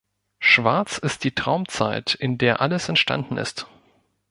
Schwarz 0.39 0.97
ist 0.97 1.23
die 1.23 1.35
Traumzeit, 1.35 2.15
in 2.15 2.39
der 2.39 2.59
alles 2.59 2.89
entstanden 2.89 3.37
ist. 3.37 3.67